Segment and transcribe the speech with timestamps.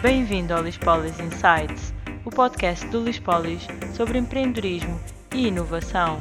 [0.00, 1.92] Bem-vindo ao Lispolis Insights,
[2.24, 3.66] o podcast do Lispolis
[3.96, 4.96] sobre empreendedorismo
[5.34, 6.20] e inovação.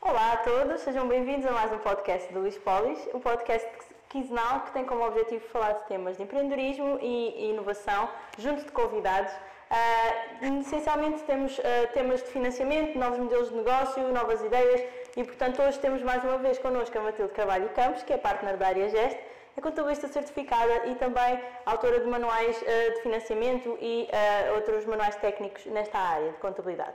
[0.00, 3.68] Olá a todos, sejam bem-vindos a mais um podcast do Lispolis, um podcast
[4.08, 8.08] quinzenal que tem como objetivo falar de temas de empreendedorismo e inovação,
[8.38, 9.30] junto de convidados.
[9.70, 14.80] Uh, essencialmente temos uh, temas de financiamento, novos modelos de negócio, novas ideias
[15.18, 18.56] e, portanto, hoje temos mais uma vez connosco a Matilde Carvalho Campos, que é partner
[18.56, 19.18] da área Gest,
[19.56, 25.16] é contabilista certificada e também autora de manuais uh, de financiamento e uh, outros manuais
[25.16, 26.94] técnicos nesta área de contabilidade.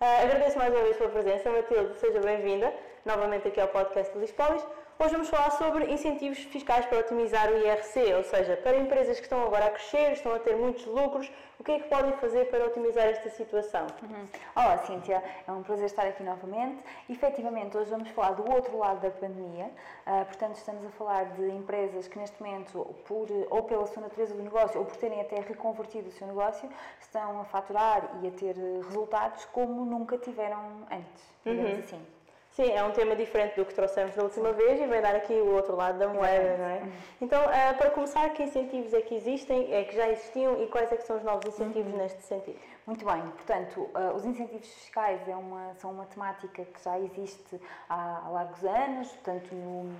[0.00, 2.74] Uh, agradeço mais uma vez pela presença, Matilde, seja bem-vinda
[3.06, 4.66] novamente aqui ao podcast do Lispolis.
[5.02, 9.22] Hoje vamos falar sobre incentivos fiscais para otimizar o IRC, ou seja, para empresas que
[9.22, 12.50] estão agora a crescer, estão a ter muitos lucros, o que é que podem fazer
[12.50, 13.86] para otimizar esta situação?
[14.02, 14.28] Uhum.
[14.54, 16.84] Olá, Cíntia, é um prazer estar aqui novamente.
[17.08, 19.70] Efetivamente, hoje vamos falar do outro lado da pandemia,
[20.06, 24.34] uh, portanto, estamos a falar de empresas que neste momento, por, ou pela sua natureza
[24.34, 26.68] do negócio, ou por terem até reconvertido o seu negócio,
[27.00, 31.78] estão a faturar e a ter resultados como nunca tiveram antes, digamos uhum.
[31.78, 32.19] assim.
[32.50, 35.32] Sim, é um tema diferente do que trouxemos da última vez e vai dar aqui
[35.32, 36.82] o outro lado da moeda, não é?
[37.20, 40.90] Então, uh, para começar, que incentivos é que existem, é que já existiam e quais
[40.90, 41.98] é que são os novos incentivos uhum.
[41.98, 42.58] neste sentido?
[42.84, 47.60] Muito bem, portanto, uh, os incentivos fiscais é uma, são uma temática que já existe
[47.88, 49.94] há, há largos anos, tanto no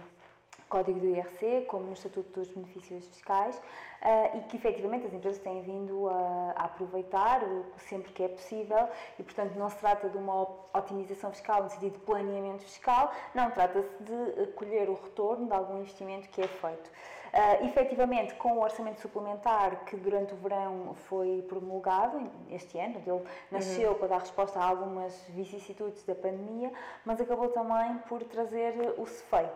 [0.70, 5.42] Código do IRC, como no Estatuto dos Benefícios Fiscais, uh, e que efetivamente as empresas
[5.42, 7.42] têm vindo a, a, aproveitar
[7.76, 11.94] sempre que é possível, e portanto não se trata de uma otimização fiscal no sentido
[11.94, 16.88] de planeamento fiscal, não, trata-se de colher o retorno de algum investimento que é feito.
[17.32, 23.22] Uh, efetivamente, com o orçamento suplementar que durante o verão foi promulgado este ano, ele
[23.50, 23.98] nasceu uhum.
[23.98, 26.72] para dar resposta a algumas vicissitudes da pandemia,
[27.04, 29.48] mas acabou também por trazer o CEFEI,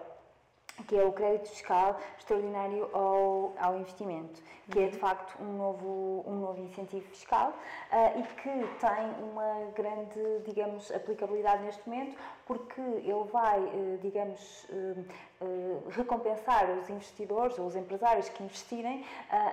[0.87, 6.25] que é o crédito fiscal extraordinário ao, ao investimento, que é de facto um novo,
[6.27, 12.17] um novo incentivo fiscal uh, e que tem uma grande, digamos, aplicabilidade neste momento,
[12.47, 19.05] porque ele vai, uh, digamos, uh, recompensar os investidores ou os empresários que investirem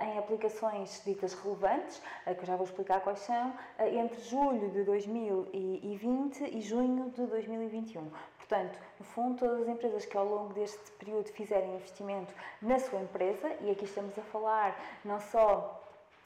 [0.02, 6.44] em aplicações ditas relevantes, que eu já vou explicar quais são, entre julho de 2020
[6.44, 8.10] e junho de 2021.
[8.52, 13.00] Portanto, no fundo, todas as empresas que ao longo deste período fizerem investimento na sua
[13.00, 15.81] empresa, e aqui estamos a falar não só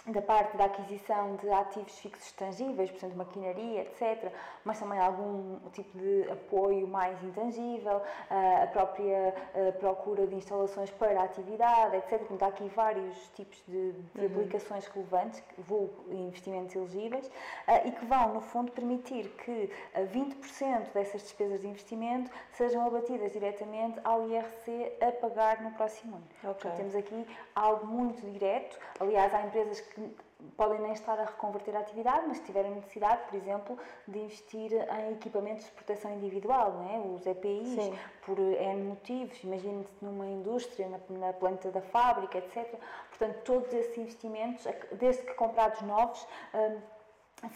[0.08, 4.32] da parte da aquisição de ativos fixos tangíveis, portanto maquinaria, etc.,
[4.64, 10.92] mas também algum tipo de apoio mais intangível, ah, a própria ah, procura de instalações
[10.92, 12.20] para a atividade, etc.
[12.20, 14.26] Portanto, há aqui vários tipos de, de uhum.
[14.26, 17.30] aplicações relevantes, vulgo investimentos elegíveis,
[17.66, 23.32] ah, e que vão, no fundo, permitir que 20% dessas despesas de investimento sejam abatidas
[23.32, 26.26] diretamente ao IRC a pagar no próximo ano.
[26.40, 26.54] Okay.
[26.54, 28.78] Portanto, temos aqui algo muito direto.
[29.00, 30.16] Aliás, há empresas que que
[30.57, 35.13] podem nem estar a reconverter a atividade, mas tiverem necessidade, por exemplo, de investir em
[35.13, 37.00] equipamentos de proteção individual, não é?
[37.00, 37.97] os EPIs, Sim.
[38.25, 42.79] por N motivos, imagine-se numa indústria, na, na, planta da fábrica, etc.
[43.09, 46.79] Portanto, todos esses investimentos, desde que comprados novos, hum,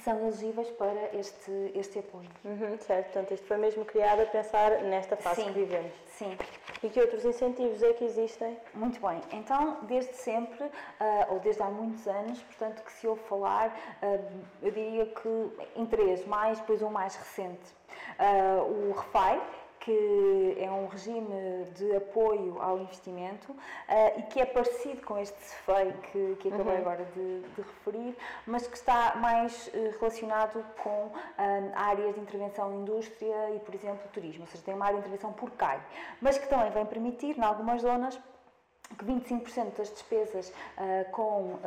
[0.04, 2.30] são elegíveis para este, este apoio.
[2.44, 5.94] Uhum, certo, portanto, isto foi mesmo criado a pensar nesta fase sim, que vivemos.
[6.08, 6.38] Sim.
[6.82, 8.58] E que outros incentivos é que existem?
[8.74, 13.22] Muito bem, então, desde sempre, uh, ou desde há muitos anos, portanto, que se ouve
[13.24, 13.70] falar,
[14.02, 17.80] uh, eu diria que em três, mais, depois um mais recente.
[18.20, 19.42] Uh, o REFAI,
[19.90, 25.36] que é um regime de apoio ao investimento uh, e que é parecido com este
[25.42, 26.82] CEFEI que, que acabei uhum.
[26.82, 31.12] agora de, de, referir, mas que está mais uh, relacionado com uh,
[31.74, 35.34] áreas de intervenção indústria e, por exemplo, turismo, ou seja, tem uma área de intervenção
[35.34, 35.82] por CAI,
[36.22, 38.20] mas que também vem permitir, em algumas zonas,
[38.98, 41.60] que 25% das despesas uh, com uh,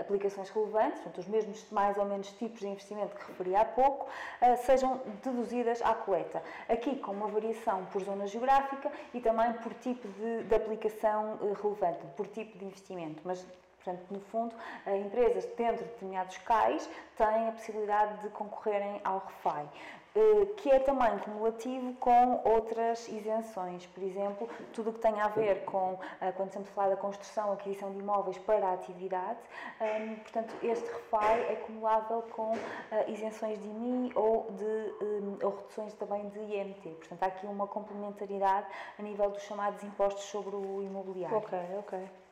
[0.00, 4.06] aplicações relevantes, portanto, os mesmos mais ou menos tipos de investimento que referi há pouco,
[4.06, 6.42] uh, sejam deduzidas à coleta.
[6.68, 12.04] Aqui com uma variação por zona geográfica e também por tipo de, de aplicação relevante,
[12.16, 13.20] por tipo de investimento.
[13.24, 13.44] Mas
[13.84, 14.54] Portanto, no fundo,
[14.86, 16.88] empresas dentro de determinados CAIs
[17.18, 19.68] têm a possibilidade de concorrerem ao REFAI.
[20.16, 23.84] Eh, que é também cumulativo com outras isenções.
[23.86, 26.96] Por exemplo, tudo o que tem a ver com, eh, quando estamos a falar da
[26.96, 29.40] construção, aquisição de imóveis para a atividade,
[29.80, 32.52] ehm, portanto, este REFAI é cumulável com
[32.92, 36.90] eh, isenções de IMI ou, de, ehm, ou reduções também de IMT.
[36.90, 41.38] Portanto, há aqui uma complementaridade a nível dos chamados impostos sobre o imobiliário.
[41.38, 42.23] Ok, ok.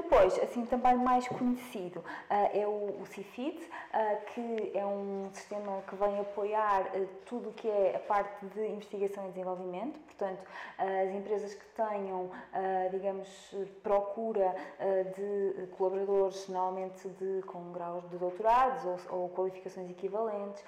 [0.00, 3.58] Depois, assim também mais conhecido, é o, o CIFID,
[4.32, 6.84] que é um sistema que vem apoiar
[7.26, 10.40] tudo o que é a parte de investigação e desenvolvimento, portanto,
[10.78, 12.30] as empresas que tenham,
[12.92, 13.28] digamos,
[13.82, 14.54] procura
[15.16, 20.62] de colaboradores, normalmente de, com graus de doutorados ou, ou qualificações equivalentes,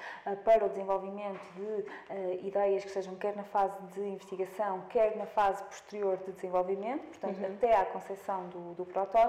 [0.44, 5.62] para o desenvolvimento de ideias que sejam quer na fase de investigação, quer na fase
[5.62, 7.54] posterior de desenvolvimento, portanto, uhum.
[7.54, 9.19] até à concepção do, do, protótipo,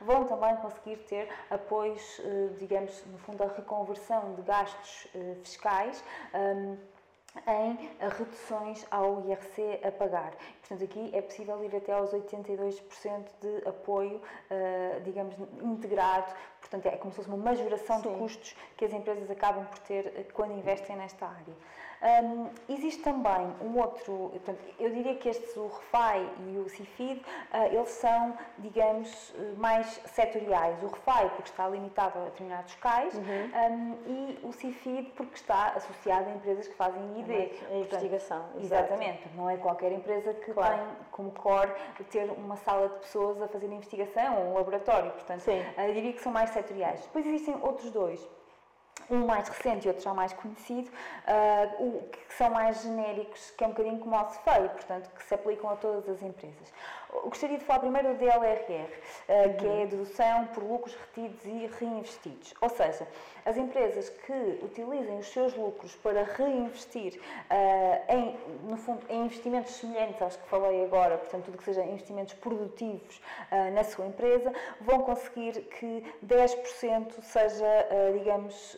[0.00, 6.04] vão também conseguir ter apoios, eh, digamos, no fundo, a reconversão de gastos eh, fiscais.
[7.46, 10.34] Em reduções ao IRC a pagar.
[10.60, 12.80] Portanto, aqui é possível ir até aos 82%
[13.40, 16.32] de apoio, uh, digamos, integrado.
[16.60, 18.12] Portanto, é como se fosse uma majoração Sim.
[18.12, 21.54] de custos que as empresas acabam por ter quando investem nesta área.
[22.04, 27.18] Um, existe também um outro, portanto, eu diria que estes, o REFAI e o CIFID,
[27.20, 30.82] uh, eles são, digamos, mais setoriais.
[30.82, 33.22] O REFAI porque está limitado a determinados cais uhum.
[33.24, 37.02] um, e o CIFID porque está associado a empresas que fazem
[37.70, 38.44] A investigação.
[38.58, 39.28] Exatamente.
[39.34, 40.76] Não é qualquer empresa que claro.
[40.76, 41.72] tem como core
[42.10, 45.10] ter uma sala de pessoas a fazer investigação ou um laboratório.
[45.12, 45.62] Portanto, Sim.
[45.76, 47.02] Eu diria que são mais setoriais.
[47.02, 48.28] Depois existem outros dois
[49.10, 53.66] um mais recente e outro já mais conhecido, uh, que são mais genéricos, que é
[53.66, 56.72] um bocadinho como o feio, portanto, que se aplicam a todas as empresas.
[57.26, 61.70] Gostaria de falar primeiro do DLRR, uh, que é a dedução por lucros retidos e
[61.78, 62.54] reinvestidos.
[62.60, 63.06] Ou seja,
[63.44, 68.36] as empresas que utilizem os seus lucros para reinvestir uh, em,
[68.68, 73.20] no fundo, em investimentos semelhantes aos que falei agora, portanto, tudo que seja investimentos produtivos
[73.72, 77.86] na sua empresa, vão conseguir que 10% seja,
[78.18, 78.76] digamos,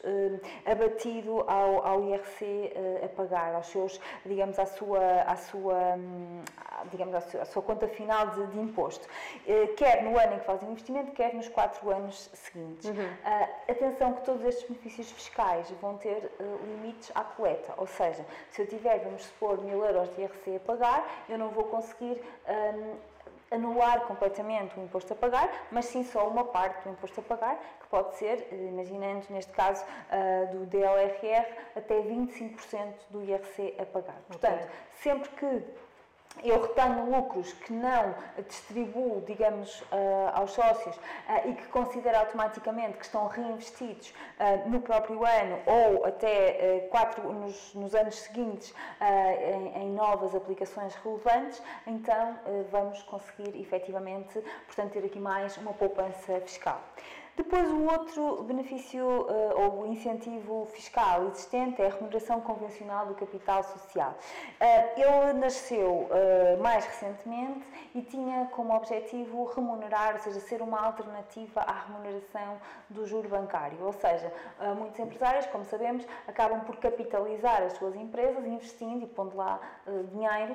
[0.64, 2.72] abatido ao, ao IRC
[3.04, 6.42] a pagar, aos seus, digamos, à sua, à sua, hum,
[6.90, 9.06] digamos, à sua, à sua conta final de, de imposto,
[9.46, 12.88] eh, quer no ano em que fazem o investimento, quer nos quatro anos seguintes.
[12.88, 12.94] Uhum.
[12.94, 16.30] Uh, atenção que todos estes benefícios fiscais vão ter
[16.64, 20.60] limites à coleta, ou seja, se eu tiver, vamos supor, mil euros de IRC a
[20.60, 22.96] pagar, eu não vou conseguir um,
[23.50, 27.56] anular completamente o imposto a pagar, mas sim só uma parte do imposto a pagar,
[27.80, 31.46] que pode ser, imaginando neste caso uh, do DLRR,
[31.76, 34.16] até 25% do IRC a pagar.
[34.26, 34.74] Portanto, okay.
[34.94, 35.64] sempre que
[36.42, 38.14] eu retenho lucros que não
[38.48, 44.80] distribuo, digamos, uh, aos sócios uh, e que considero automaticamente que estão reinvestidos uh, no
[44.80, 52.38] próprio ano ou até quatro, nos, nos, anos seguintes em, em, novas aplicações relevantes, então
[52.70, 56.80] vamos conseguir efetivamente, portanto, ter aqui mais uma poupança fiscal.
[57.36, 63.62] Depois, o outro benefício uh, ou incentivo fiscal existente é a remuneração convencional do capital
[63.62, 64.14] social.
[64.58, 67.62] Uh, ele nasceu uh, mais recentemente
[67.94, 72.56] e tinha como objetivo remunerar, ou seja, ser uma alternativa à remuneração
[72.88, 73.84] do juro bancário.
[73.84, 74.32] Ou seja,
[74.76, 79.60] muitos empresários, como sabemos, acabam por capitalizar as suas empresas investindo e pondo lá
[80.12, 80.54] dinheiro,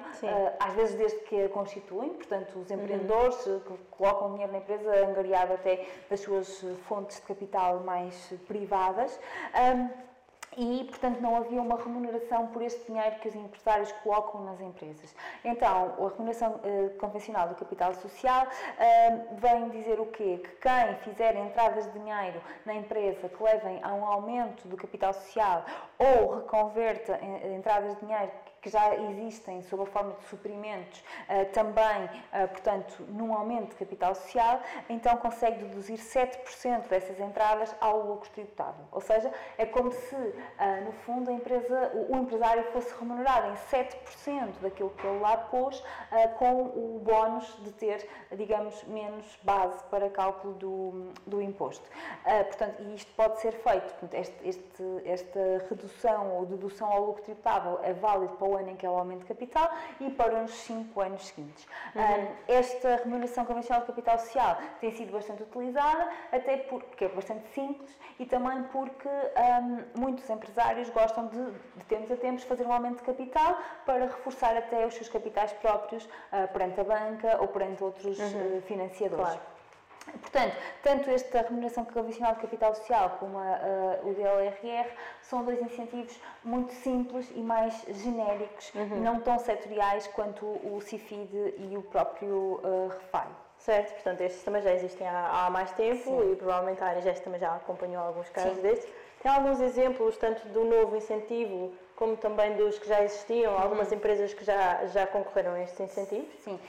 [0.60, 3.60] às vezes desde que a constituem, portanto, os empreendedores uhum.
[3.60, 9.20] que colocam dinheiro na empresa angariado até das suas fontes de capital mais privadas.
[9.56, 10.12] Um,
[10.58, 15.16] e, portanto, não havia uma remuneração por este dinheiro que os empresários colocam nas empresas.
[15.46, 20.42] Então, a remuneração uh, convencional do capital social uh, vem dizer o quê?
[20.44, 25.14] Que quem fizer entradas de dinheiro na empresa que levem a um aumento do capital
[25.14, 25.64] social
[25.98, 27.18] ou reconverta
[27.56, 28.32] entradas de dinheiro
[28.62, 33.76] que já existem sob a forma de suprimentos, eh, também, eh, portanto, num aumento de
[33.76, 38.86] capital social, então consegue deduzir 7% dessas entradas ao lucro tributável.
[38.92, 40.16] Ou seja, é como se,
[40.60, 45.84] eh, no fundo, empresa, o empresário fosse remunerado em 7% daquilo que ele lá pôs,
[46.38, 51.88] com o bónus de ter, digamos, menos base para cálculo do, do imposto.
[52.24, 57.80] Portanto, e isto pode ser feito, este, este, esta redução ou dedução ao lucro tributável
[57.82, 60.52] é válido para o ano em que é o aumento de capital e para os
[60.52, 61.68] 5 anos seguintes.
[61.96, 62.28] Uhum.
[62.48, 67.98] esta remuneração convencional de capital social tem sido bastante utilizada, até porque é bastante simples
[68.20, 72.98] e também porque um, muitos empresários gostam de, de tempos a tempos, fazer um aumento
[72.98, 77.84] de capital para reforçar até os seus capitais próprios uh, perante a banca ou perante
[77.84, 78.58] outros uhum.
[78.58, 79.26] uh, financiadores.
[79.26, 79.61] Claro.
[80.06, 84.90] Portanto, tanto esta remuneração convencional de capital social como a, a, o DLRR
[85.22, 89.02] são dois incentivos muito simples e mais genéricos, uhum.
[89.02, 93.28] não tão setoriais quanto o CIFID e o próprio uh, REFAI.
[93.60, 96.32] Certo, portanto, estes também já existem há, há mais tempo Sim.
[96.32, 98.62] e provavelmente a área também já acompanhou alguns casos Sim.
[98.64, 98.92] destes.
[99.22, 104.34] Tem alguns exemplos, tanto do novo incentivo como também dos que já existiam, algumas empresas
[104.34, 106.34] que já, já concorreram a estes incentivos?
[106.40, 106.60] Sim,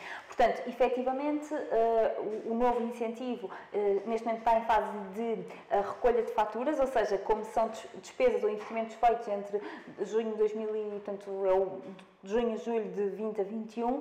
[0.42, 5.32] portanto, efetivamente, uh, o, novo incentivo uh, neste momento está em fase de
[5.70, 7.70] uh, recolha de faturas, ou seja, como são
[8.00, 9.60] despesas ou investimentos feitos entre
[10.04, 11.80] junho de 2000 e, portanto, é o
[12.24, 14.00] junho e julho de 20 a 21, uh,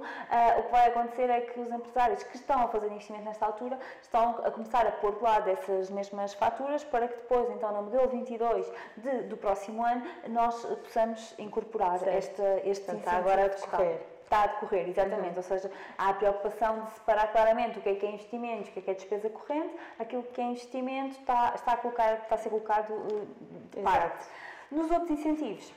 [0.59, 3.77] o que vai acontecer é que os empresários que estão a fazer investimento nesta altura
[4.01, 7.83] estão a começar a pôr de lado essas mesmas faturas para que depois, então, no
[7.83, 14.10] modelo 22 de, do próximo ano, nós possamos incorporar esta, este Portanto, agora a decorrer.
[14.31, 15.31] Está a decorrer, exatamente.
[15.31, 15.37] Uhum.
[15.37, 18.71] Ou seja, há a preocupação de separar claramente o que é que é investimento, o
[18.71, 22.35] que é que é despesa corrente, aquilo que é investimento está, está, a, colocar, está
[22.35, 23.27] a ser colocado uh,
[23.75, 24.25] de parte.
[24.71, 25.73] Nos outros incentivos,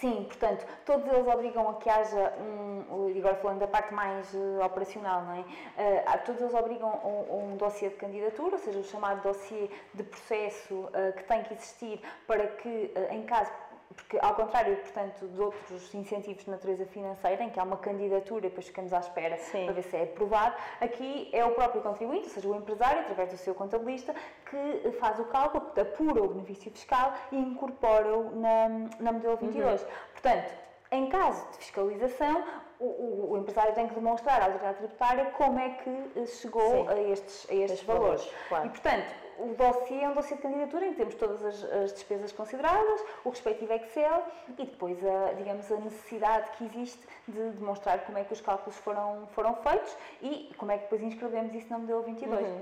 [0.00, 4.32] Sim, portanto, todos eles obrigam a que haja um, e agora falando da parte mais
[4.34, 5.40] uh, operacional, não é?
[5.40, 9.70] Uh, todos eles obrigam a um, um dossiê de candidatura, ou seja, o chamado dossiê
[9.94, 13.52] de processo uh, que tem que existir para que, em caso
[13.94, 18.46] porque ao contrário, portanto, de outros incentivos de natureza financeira, em que há uma candidatura
[18.46, 19.64] e depois ficamos à espera Sim.
[19.64, 23.30] para ver se é aprovado, aqui é o próprio contribuinte, ou seja, o empresário, através
[23.30, 24.14] do seu contabilista,
[24.50, 28.68] que faz o cálculo, apura o benefício fiscal e incorpora-o na,
[29.00, 29.82] na modelo 22.
[29.82, 29.88] Uhum.
[30.12, 30.52] Portanto,
[30.90, 32.44] em caso de fiscalização,
[32.78, 37.00] o, o, o, empresário tem que demonstrar à autoridade tributária como é que chegou a
[37.00, 38.22] estes, a estes valores.
[38.22, 38.66] valores claro.
[38.66, 41.92] E, portanto, o dossiê é um dossiê de candidatura em que temos todas as, as,
[41.92, 48.04] despesas consideradas, o respectivo Excel e depois a, digamos, a necessidade que existe de demonstrar
[48.04, 51.72] como é que os cálculos foram, foram feitos e como é que depois inscrevemos isso
[51.72, 52.46] no modelo 22.
[52.46, 52.60] Uhum.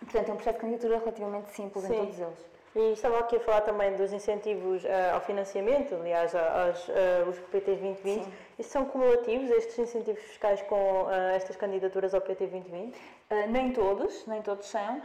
[0.00, 1.94] Portanto, é um processo de candidatura relativamente simples Sim.
[1.94, 2.56] em todos eles.
[2.76, 6.92] E estava aqui a falar também dos incentivos uh, ao financiamento, aliás, aos, uh,
[7.26, 8.24] os PTs 2020.
[8.24, 8.32] Sim.
[8.58, 12.98] Estes são cumulativos, estes incentivos fiscais com uh, estas candidaturas ao PT 2020?
[13.28, 15.02] Uh, nem todos, nem todos são, uh,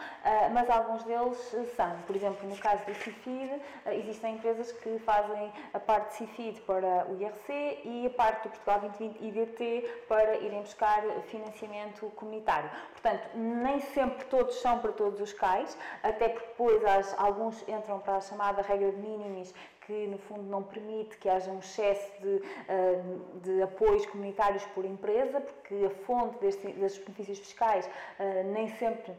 [0.54, 1.40] mas alguns deles
[1.76, 1.98] são.
[2.06, 6.62] Por exemplo, no caso do CIFID, uh, existem empresas que fazem a parte de CIFID
[6.62, 12.70] para o IRC e a parte do Portugal 2020 IDT para irem buscar financiamento comunitário.
[12.92, 18.18] Portanto, nem sempre todos são para todos os CAIs, até porque depois alguns entram para
[18.18, 19.52] a chamada regra de mínimos
[19.88, 22.40] que, no fundo, não permite que haja um excesso de,
[23.42, 27.90] de apoios comunitários por empresa, porque a fonte destes, destes benefícios fiscais
[28.46, 29.14] nem sempre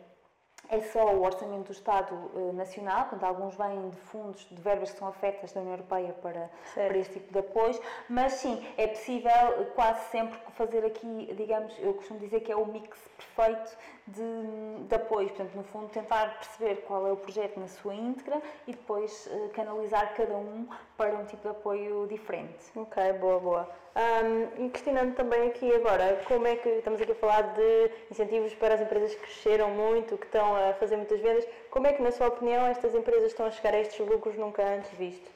[0.73, 4.91] é só o orçamento do Estado uh, Nacional, portanto, alguns vêm de fundos, de verbas
[4.91, 7.79] que são afetas da União Europeia para, para este tipo de apoios,
[8.09, 12.65] mas sim, é possível quase sempre fazer aqui, digamos, eu costumo dizer que é o
[12.65, 17.69] mix perfeito de, de apoios, portanto, no fundo, tentar perceber qual é o projeto na
[17.69, 20.67] sua íntegra e depois uh, canalizar cada um
[20.97, 22.65] para um tipo de apoio diferente.
[22.75, 23.82] Ok, boa, boa.
[23.95, 28.75] Um, questionando também aqui agora, como é que estamos aqui a falar de incentivos para
[28.75, 32.11] as empresas que cresceram muito, que estão a fazer muitas vendas, como é que, na
[32.11, 35.31] sua opinião, estas empresas estão a chegar a estes lucros nunca antes vistos?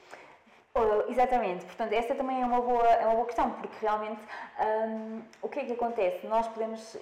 [1.08, 4.20] Exatamente, portanto, essa também é uma boa, é uma boa questão, porque realmente
[4.60, 6.26] um, o que é que acontece?
[6.26, 6.96] Nós podemos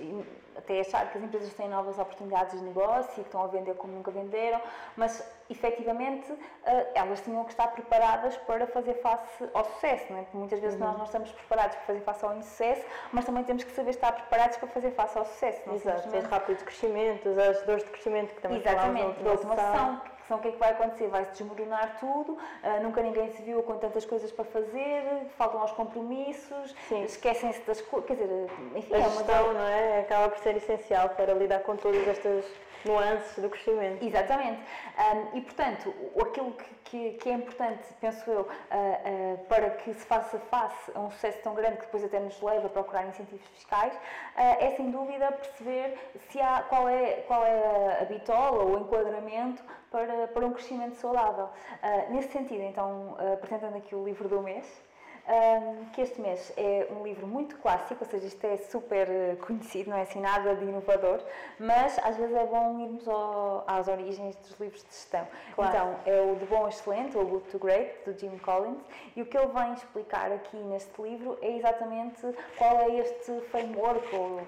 [0.57, 3.75] até achar que as empresas têm novas oportunidades de negócio e que estão a vender
[3.75, 4.61] como nunca venderam,
[4.97, 6.39] mas efetivamente uh,
[6.95, 10.23] elas tinham que estar preparadas para fazer face ao sucesso, não é?
[10.23, 10.87] porque muitas vezes uhum.
[10.87, 14.13] nós não estamos preparados para fazer face ao insucesso, mas também temos que saber estar
[14.13, 15.63] preparados para fazer face ao sucesso.
[15.67, 20.39] Não Exato, os rápidos crescimentos, as dores de crescimento que também Exatamente, da automação são
[20.39, 21.09] o que é que vai acontecer?
[21.09, 25.73] Vai-se desmoronar tudo, uh, nunca ninguém se viu com tantas coisas para fazer, faltam aos
[25.73, 30.01] compromissos, esquecem-se das coisas, quer dizer, enfim, a é uma não é?
[30.01, 32.45] Acaba por ser essencial para lidar com todas estas
[32.85, 34.05] nuances do crescimento.
[34.05, 34.61] Exatamente.
[34.99, 39.93] Um, e, portanto, aquilo que, que, que, é importante, penso eu, uh, uh, para que
[39.95, 43.07] se faça face a um sucesso tão grande que depois até nos leva a procurar
[43.07, 43.99] incentivos fiscais, uh,
[44.37, 45.99] é sem dúvida perceber
[46.31, 49.63] se há, qual, é, qual é a bitola ou o enquadramento
[49.95, 51.49] para, para um crescimento saudável.
[52.11, 54.67] nesse sentido, então, apresentando aqui o livro do mês,
[55.27, 59.09] um, que este mês é um livro muito clássico, ou seja, isto é super
[59.47, 61.23] conhecido, não é assim nada de inovador,
[61.59, 65.27] mas às vezes é bom irmos ao, às origens dos livros de gestão.
[65.55, 65.71] Claro.
[65.71, 68.83] Então, é o De Bom a Excelente, ou Good to Great, do Jim Collins,
[69.17, 72.21] e o que ele vem explicar aqui neste livro é exatamente
[72.59, 74.41] qual é este framework, ou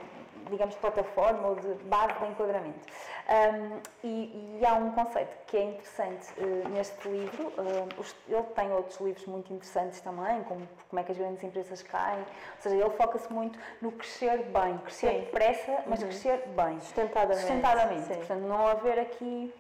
[0.50, 2.87] digamos, plataforma ou de base de enquadramento.
[3.29, 8.43] Um, e, e, há um conceito que é interessante uh, neste livro, uh, os, ele
[8.55, 12.61] tem outros livros muito interessantes também, como como é que as grandes empresas caem, ou
[12.61, 15.21] seja, ele foca-se muito no crescer bem, crescer Sim.
[15.21, 16.09] depressa, mas uhum.
[16.09, 16.81] crescer bem.
[16.81, 17.41] Sustentadamente.
[17.41, 18.15] Sustentadamente.
[18.15, 19.53] Portanto, não haver aqui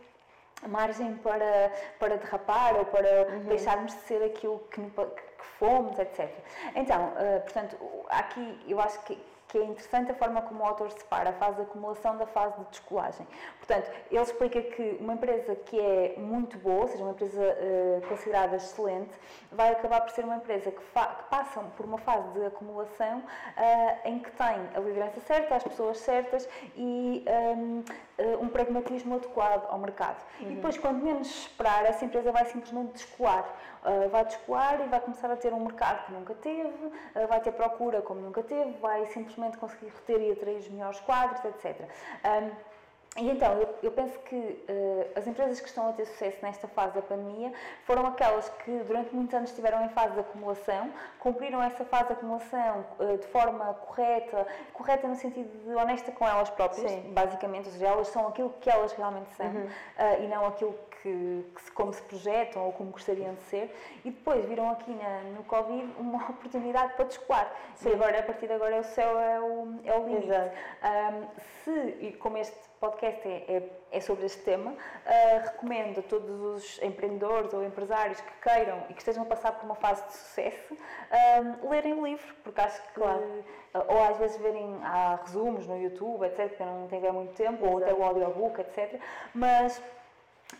[0.68, 3.40] margem para, para derrapar ou para uhum.
[3.40, 6.30] deixarmos de ser aquilo que, que fomos, etc.
[6.74, 7.76] Então, uh, portanto,
[8.08, 11.56] aqui eu acho que que é interessante a forma como o autor separa a fase
[11.56, 13.26] de acumulação da fase de descolagem.
[13.58, 18.06] Portanto, ele explica que uma empresa que é muito boa, ou seja, uma empresa uh,
[18.08, 19.12] considerada excelente,
[19.52, 24.08] vai acabar por ser uma empresa que, que passa por uma fase de acumulação uh,
[24.08, 27.24] em que tem a liderança certa, as pessoas certas e
[27.56, 27.84] um,
[28.18, 30.24] uh, um pragmatismo adequado ao mercado.
[30.40, 30.50] Uhum.
[30.50, 33.44] E depois, quando menos esperar, essa empresa vai simplesmente descolar.
[33.82, 37.40] Uh, vai descolar e vai começar a ter um mercado que nunca teve, uh, vai
[37.40, 41.88] ter procura como nunca teve, vai simplesmente conseguir reter e atrair os melhores quadros, etc.
[42.24, 42.76] Um,
[43.18, 46.68] e então, eu, eu penso que uh, as empresas que estão a ter sucesso nesta
[46.68, 47.52] fase da pandemia
[47.84, 52.12] foram aquelas que durante muitos anos estiveram em fase de acumulação, cumpriram essa fase de
[52.12, 57.12] acumulação uh, de forma correta, correta no sentido de honesta com elas próprias, Sim.
[57.12, 59.64] basicamente, ou seja, elas são aquilo que elas realmente são uhum.
[59.64, 64.10] uh, e não aquilo que, que, como se projetam ou como gostariam de ser, e
[64.10, 67.50] depois viram aqui na, no Covid uma oportunidade para descolar.
[67.76, 67.90] Sim.
[67.90, 70.26] E agora, a partir de agora, o céu é o, é o limite.
[70.26, 71.26] Um,
[71.64, 76.40] se, e como este podcast é, é, é sobre este tema, uh, recomendo a todos
[76.40, 80.12] os empreendedores ou empresários que queiram e que estejam a passar por uma fase de
[80.12, 82.94] sucesso uh, lerem o livro, porque acho que.
[82.94, 83.20] Claro.
[83.20, 83.44] Uh,
[83.88, 87.74] ou às vezes verem há resumos no YouTube, etc., porque não tem muito tempo, Exato.
[87.74, 89.00] ou até o audiobook, etc.
[89.34, 89.82] Mas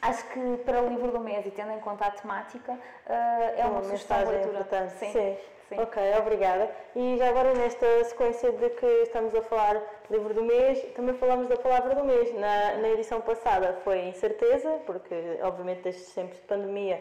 [0.03, 3.77] acho que para o livro do mês e tendo em conta a temática, é uma,
[3.77, 4.89] uma sugestão de leitura.
[4.91, 5.13] Sim.
[5.13, 5.37] Sim.
[5.69, 5.81] Sim.
[5.81, 6.71] Ok, obrigada.
[6.95, 11.49] E já agora nesta sequência de que estamos a falar livro do mês, também falamos
[11.49, 12.33] da palavra do mês.
[12.35, 17.01] Na, na edição passada foi incerteza, porque obviamente estes tempos de pandemia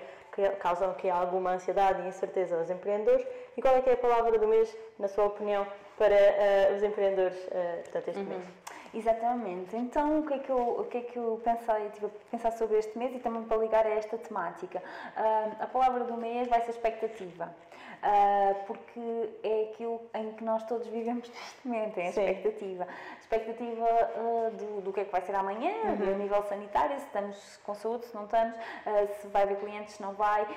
[0.59, 3.25] causam aqui alguma ansiedade e incerteza aos empreendedores.
[3.55, 5.65] E qual é que é a palavra do mês, na sua opinião,
[5.97, 8.29] para uh, os empreendedores, uh, portanto, este uhum.
[8.29, 8.45] mês?
[8.95, 9.75] Exatamente.
[9.75, 12.51] Então, o que é que eu, o que é que eu pensei, tive a pensar
[12.51, 14.81] sobre este mês e também para ligar a esta temática?
[15.17, 17.53] Uh, a palavra do mês vai ser expectativa.
[17.95, 22.21] Uh, porque é aquilo em que nós todos vivemos neste momento, é a Sim.
[22.21, 22.87] expectativa.
[23.19, 26.13] Expectativa uh, do, do que é que vai ser amanhã, uhum.
[26.13, 28.55] a nível sanitário, se estamos com saúde, se não estamos,
[29.19, 30.47] se vai haver clientes, se não vai,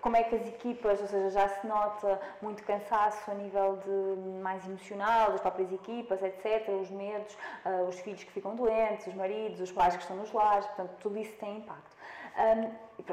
[0.00, 4.40] como é que as equipas, ou seja, já se nota muito cansaço a nível de
[4.40, 7.36] mais emocional das próprias equipas, etc., os medos,
[7.88, 11.18] os filhos que ficam doentes, os maridos, os pais que estão nos lares, portanto, tudo
[11.18, 11.96] isso tem impacto.
[12.36, 12.70] Um,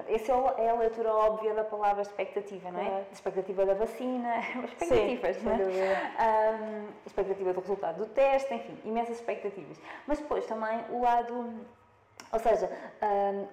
[0.08, 2.88] essa é, é a leitura óbvia da palavra expectativa, não é?
[2.88, 3.06] é.
[3.12, 6.62] Expectativa da vacina, expectativas, Sim, não é?
[6.62, 9.78] Um, expectativa do resultado do teste, enfim, imensas expectativas.
[10.08, 11.54] Mas depois também o lado,
[12.32, 12.70] ou seja,
[13.02, 13.48] um,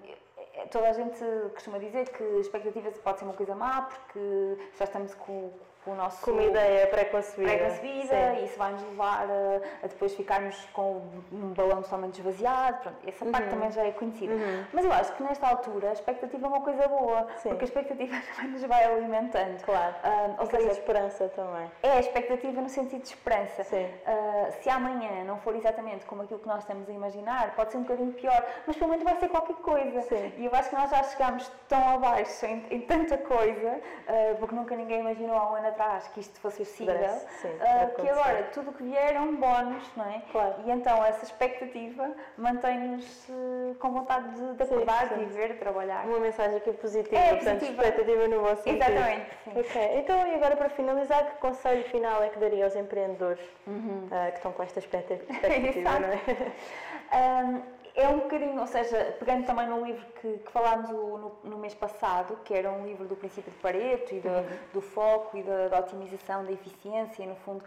[0.70, 1.18] toda a gente
[1.54, 5.52] costuma dizer que expectativas pode ser uma coisa má porque já estamos com
[5.90, 6.20] o nosso.
[6.22, 7.52] Com uma ideia pré-concebida.
[7.82, 12.78] E isso vai nos levar a, a, depois ficarmos com um balão totalmente esvaziado.
[12.80, 13.32] Pronto, essa uhum.
[13.32, 14.32] parte também já é conhecida.
[14.32, 14.64] Uhum.
[14.72, 17.50] Mas eu acho que nesta altura a expectativa é uma coisa boa, Sim.
[17.50, 19.62] porque a expectativa também nos vai alimentando.
[19.62, 19.94] Claro.
[20.04, 21.70] Uh, ou seja, esperança também.
[21.82, 23.62] É a expectativa no sentido de esperança.
[23.62, 27.78] Uh, se amanhã não for exatamente como aquilo que nós estamos a imaginar, pode ser
[27.78, 30.00] um bocadinho pior, mas pelo menos vai ser qualquer coisa.
[30.02, 30.32] Sim.
[30.36, 34.54] E eu acho que nós já chegámos tão abaixo em, em tanta coisa, uh, porque
[34.54, 38.70] nunca ninguém imaginou há um ano atrás que isto fosse possível, uh, que agora tudo
[38.70, 40.22] o que vier é um bónus, não é?
[40.32, 40.54] Claro.
[40.64, 45.20] E então essa expectativa mantém-nos uh, com vontade de, de acordar, sim, sim.
[45.20, 46.06] de viver, de trabalhar.
[46.06, 47.82] Uma mensagem que é positiva, é, portanto, positiva.
[47.84, 48.82] expectativa no vosso sentido.
[48.82, 49.30] Exatamente.
[49.44, 49.50] Sim.
[49.60, 54.06] Ok, então e agora para finalizar, que conselho final é que daria aos empreendedores uhum.
[54.06, 55.24] uh, que estão com esta expectativa,
[56.00, 57.44] não é?
[57.44, 57.62] um,
[57.96, 61.58] é um bocadinho, ou seja, pegando também no livro que, que falámos o, no, no,
[61.58, 64.58] mês passado, que era um livro do princípio de Pareto e do, uhum.
[64.74, 67.64] do foco e da, da, otimização da eficiência, e no fundo,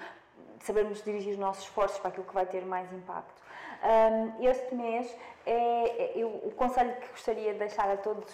[0.60, 3.34] sabermos dirigir os nossos esforços para aquilo que vai ter mais impacto.
[3.82, 5.16] Um, este mês
[5.50, 8.30] é, é, eu, o conselho que gostaria de deixar a todas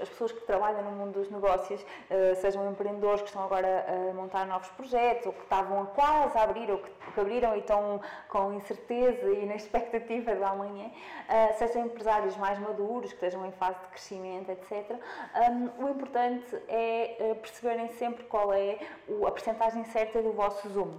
[0.00, 4.14] as pessoas que trabalham no mundo dos negócios, uh, sejam empreendedores que estão agora a
[4.14, 8.00] montar novos projetos, ou que estavam quase a abrir, ou que, que abriram e estão
[8.28, 13.52] com incerteza e na expectativa de amanhã, uh, sejam empresários mais maduros, que estejam em
[13.52, 15.00] fase de crescimento, etc.
[15.50, 18.78] Um, o importante é uh, perceberem sempre qual é
[19.26, 20.94] a percentagem certa do vosso zoom.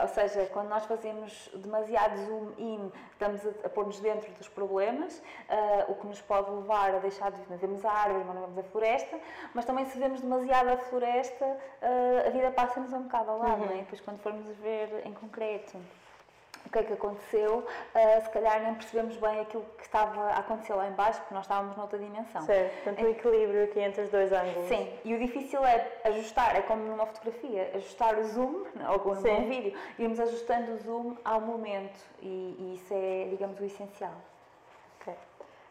[0.00, 5.18] ou seja, quando nós fazemos demasiado zoom in, estamos a, a pôr-nos dentro dos problemas,
[5.18, 8.58] uh, o que nos pode levar a deixar de vemos a árvore, mas não vemos
[8.58, 9.18] a floresta,
[9.52, 13.60] mas também se vemos demasiado a floresta, uh, a vida passa-nos um bocado ao lado,
[13.62, 13.66] uhum.
[13.66, 13.78] não é?
[13.78, 15.78] depois quando formos ver em concreto
[16.66, 20.38] o que é que aconteceu, uh, se calhar nem percebemos bem aquilo que estava a
[20.38, 22.42] acontecer lá embaixo, porque nós estávamos noutra dimensão.
[22.42, 24.68] Certo, portanto o equilíbrio aqui entre os dois ângulos.
[24.68, 29.48] Sim, e o difícil é ajustar, é como numa fotografia, ajustar o zoom, ou num
[29.48, 34.14] vídeo, irmos ajustando o zoom ao momento, e, e isso é, digamos, o essencial.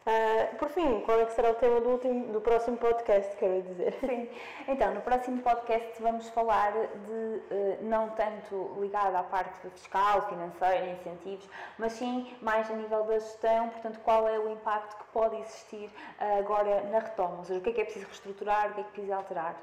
[0.06, 3.62] Uh, por fim, qual é que será o tema do, último, do próximo podcast, quero
[3.62, 3.94] dizer?
[4.00, 4.28] Sim,
[4.68, 10.90] então no próximo podcast vamos falar de, uh, não tanto ligado à parte fiscal, financeira,
[10.90, 15.36] incentivos, mas sim mais a nível da gestão, portanto, qual é o impacto que pode
[15.36, 15.88] existir
[16.20, 18.80] uh, agora na retoma, ou seja, o que é que é preciso reestruturar, o que
[18.80, 19.56] é que é preciso alterar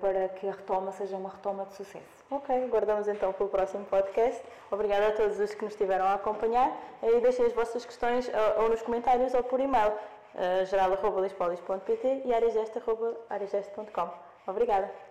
[0.00, 2.19] para que a retoma seja uma retoma de sucesso.
[2.30, 4.40] Ok, guardamos então para o próximo podcast.
[4.70, 6.70] Obrigada a todos os que nos estiveram a acompanhar
[7.02, 14.08] e deixem as vossas questões ou nos comentários ou por e-mail uh, geral.lispolis.pt e areageste.com.
[14.46, 15.09] Obrigada.